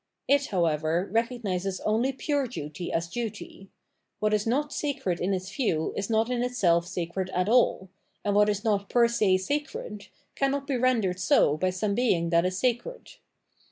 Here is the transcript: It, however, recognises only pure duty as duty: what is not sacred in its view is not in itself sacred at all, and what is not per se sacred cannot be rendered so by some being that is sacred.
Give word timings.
It, 0.27 0.47
however, 0.47 1.07
recognises 1.11 1.79
only 1.81 2.11
pure 2.11 2.47
duty 2.47 2.91
as 2.91 3.07
duty: 3.07 3.69
what 4.19 4.33
is 4.33 4.47
not 4.47 4.73
sacred 4.73 5.19
in 5.19 5.31
its 5.31 5.55
view 5.55 5.93
is 5.95 6.09
not 6.09 6.31
in 6.31 6.41
itself 6.41 6.87
sacred 6.87 7.29
at 7.35 7.47
all, 7.47 7.87
and 8.25 8.33
what 8.33 8.49
is 8.49 8.63
not 8.63 8.89
per 8.89 9.07
se 9.07 9.37
sacred 9.37 10.07
cannot 10.33 10.65
be 10.65 10.75
rendered 10.75 11.19
so 11.19 11.55
by 11.55 11.69
some 11.69 11.93
being 11.93 12.31
that 12.31 12.47
is 12.47 12.57
sacred. 12.57 13.11